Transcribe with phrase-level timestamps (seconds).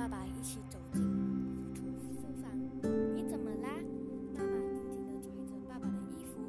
[0.00, 1.02] 爸爸一起走进
[1.74, 2.50] 厨书房。
[3.14, 3.68] 你怎么啦？
[4.32, 6.40] 妈妈紧紧地拽着爸爸的衣服，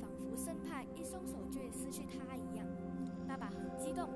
[0.00, 2.66] 仿佛生怕一松手就会失去他一样。
[3.28, 4.08] 爸爸很激动，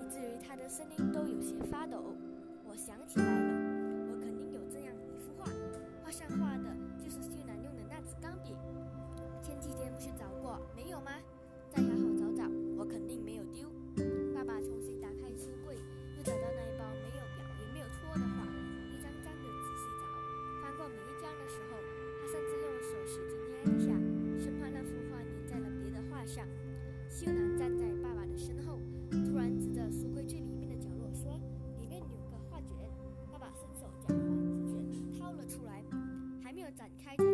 [0.00, 2.16] 以至于他的声音都有些发抖。
[2.64, 3.41] 我想起来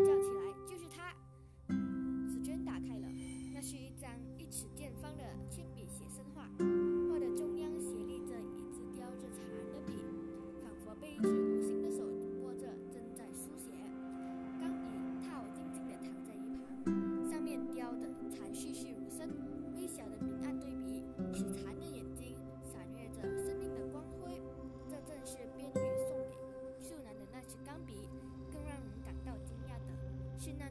[0.05, 1.15] 叫起来：“就是他！
[2.29, 3.07] 紫娟打开了，
[3.52, 6.43] 那是一张一尺见方的铅笔写生画，
[7.10, 9.93] 画的中央斜立着一支叼着蝉的笔，
[10.63, 12.04] 仿佛被一只无形的手
[12.43, 13.71] 握着，正在书写。
[14.60, 14.87] 钢笔
[15.26, 18.95] 套静静地躺在一旁，上面雕的蝉栩栩
[30.39, 30.67] 是那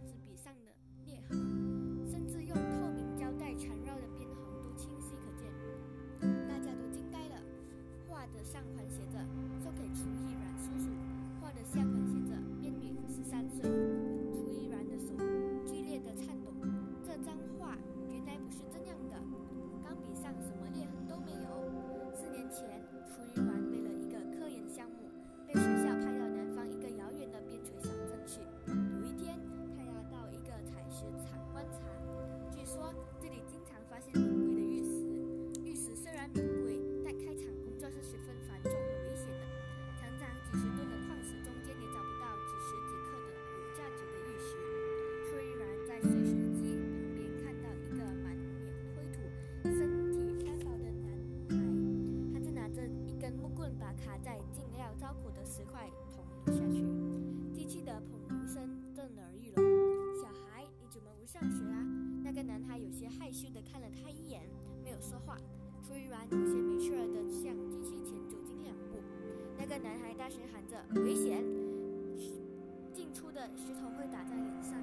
[73.56, 74.74] 石头会打在脸上。”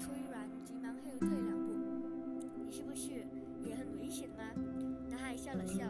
[0.00, 1.74] 崔然急忙后退两步。
[2.64, 3.26] “你是不是
[3.62, 4.50] 也很危险吗？”
[5.08, 5.86] 男孩笑了笑，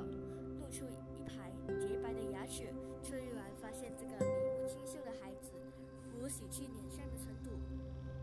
[0.60, 2.64] 露出一排洁白的牙齿。
[3.02, 5.52] 崔然发现这个眉目清秀的孩子，
[6.18, 7.50] 如洗去脸上的尘土，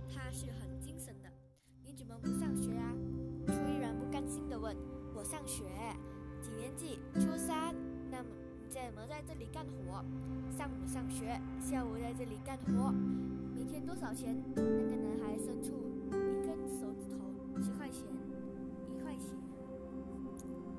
[0.07, 1.29] 他是很精神的。
[1.83, 2.93] 你怎么不上学啊？
[3.47, 4.75] 崔然不甘心地问。
[5.15, 5.63] 我上学，
[6.41, 6.99] 几年级？
[7.15, 7.73] 初三。
[8.69, 10.03] 怎么在这里干活？
[10.57, 12.91] 上午上学，下午在这里干活。
[13.55, 14.35] 每天多少钱？
[14.55, 15.72] 那个男孩伸出
[16.09, 18.03] 一根手指头，十块钱，
[18.94, 19.27] 一块钱。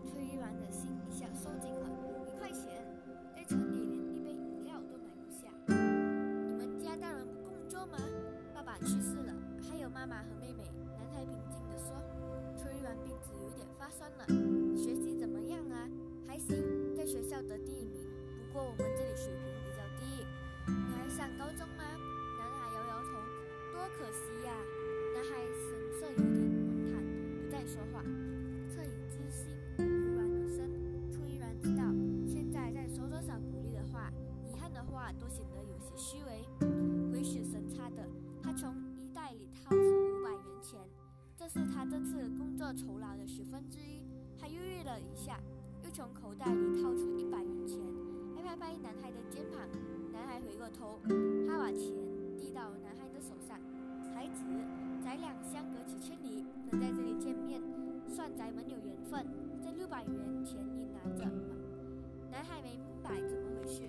[0.04, 1.88] 崔玉然的心一下收紧了，
[2.28, 2.84] 一块钱，
[3.34, 5.48] 在村里连一杯饮料都买不下。
[5.66, 7.98] 你们家大人不工作吗？
[8.54, 9.32] 爸爸去世了，
[9.62, 10.62] 还有妈妈和妹妹。
[10.94, 11.96] 男孩平静地说。
[12.56, 14.26] 崔玉然鼻子有点发酸了，
[17.48, 18.04] 在学校得第一名。
[18.36, 20.26] 不过我们这里水平比较低。
[20.66, 21.84] 你还上高中吗？
[22.36, 23.08] 男孩摇摇头，
[23.72, 24.52] 多可惜呀。
[25.14, 25.66] 男孩神
[25.98, 27.00] 色有点温淡，
[27.40, 28.02] 不再说话。
[28.68, 30.68] 恻隐之心，油然而生。
[31.10, 31.82] 崔然知道，
[32.26, 34.12] 现在再说多少鼓励的话、
[34.44, 36.44] 遗憾的话，都显得有些虚伪。
[37.10, 38.06] 鬼使神差的，
[38.42, 40.78] 他从衣袋里掏出五百元钱。
[41.36, 44.02] 这是他这次工作酬劳的十分之一。
[44.38, 45.40] 他犹豫了一下，
[45.88, 47.80] 又从口袋里掏出一百元钱，
[48.36, 49.58] 还拍拍男孩的肩膀。
[50.12, 51.00] 男孩回过头，
[51.48, 51.96] 他把钱
[52.36, 53.58] 递到男孩的手上。
[54.14, 54.44] 孩子，
[55.02, 57.62] 咱俩相隔几千里，能在这里见面，
[58.06, 59.26] 算咱们有缘分。
[59.64, 61.24] 这六百元钱你拿着？
[62.30, 63.88] 男孩没明白怎么回事，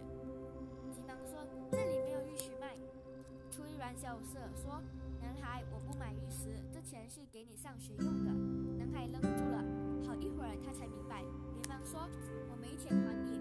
[0.96, 2.78] 急忙说：“这里没有玉石卖。”
[3.52, 4.82] 崔玉然笑着说。
[5.20, 8.32] 男孩，我不买玉石，这钱是给你上学用的。
[8.78, 9.62] 男孩愣住了，
[10.08, 11.26] 好一会儿他才明白，
[11.86, 12.08] 说
[12.52, 13.40] ：“我没钱还你，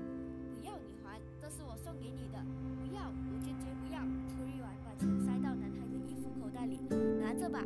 [0.57, 2.39] 不要你还，这是我送给你的，
[2.79, 4.01] 不要，我坚决不要。”
[4.33, 6.81] 崔玉然把钱塞到男孩的衣服口袋里，
[7.21, 7.65] 拿着吧。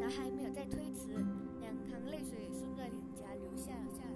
[0.00, 1.08] 男孩没有再推辞，
[1.60, 4.14] 两行泪水顺着脸颊流下了下来。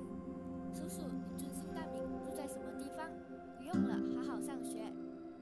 [0.75, 3.09] 叔叔，你尊姓大名，住在什么地方？
[3.57, 4.85] 不用了，好好上学。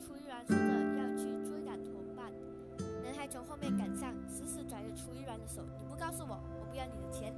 [0.00, 2.32] 崔玉然说着要去追赶同伴。
[3.04, 5.62] 男孩从后面赶上，死死拽着楚玉然的手。
[5.78, 7.34] 你不告诉我，我不要你的钱。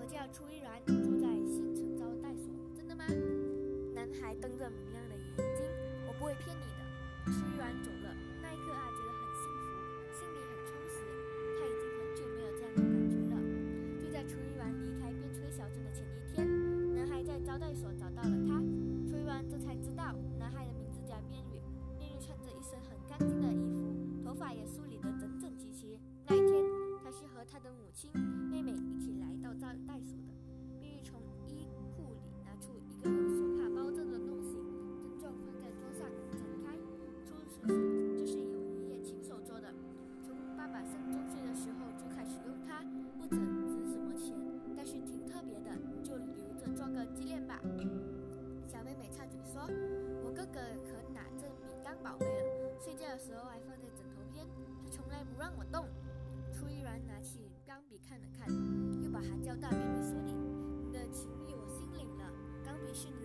[0.00, 1.23] 我叫楚玉然，住在
[4.44, 5.73] 瞪着明亮的眼睛。
[53.24, 54.46] 时候还放在枕头边
[54.84, 55.88] 他从来不让我动。
[56.52, 58.46] 初一然拿起钢笔看了看
[59.02, 60.34] 又把它交到别人手里
[60.84, 62.30] 你的情意我心领了。
[62.62, 63.23] 钢笔是你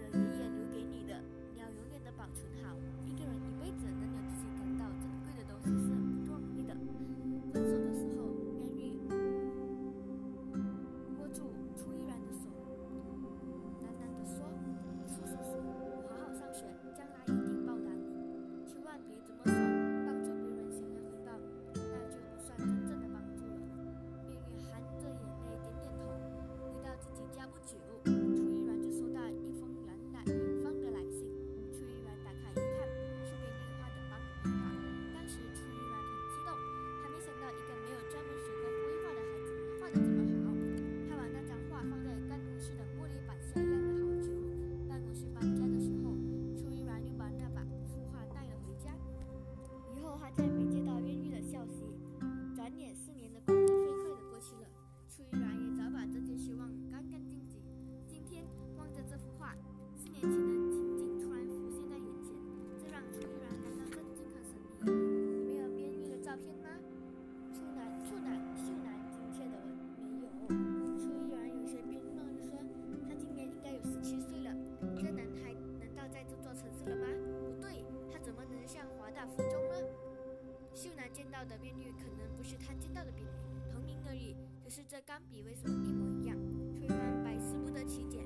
[84.89, 86.35] 这钢笔为什么一模一样？
[86.73, 88.25] 崔玉百思不得其解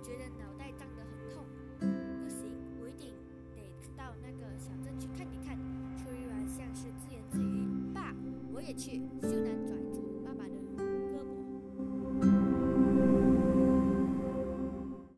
[0.00, 1.44] 觉得脑袋胀得很痛。
[2.22, 3.12] 不行我一定
[3.56, 5.58] 得到那个小镇去看一看。
[5.98, 8.14] 崔玉像是自言自语爸
[8.52, 9.63] 我也去秀楠